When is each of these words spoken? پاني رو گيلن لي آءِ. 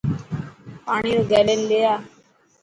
پاني 0.85 1.11
رو 1.17 1.23
گيلن 1.31 1.61
لي 1.69 1.79
آءِ. 1.93 1.99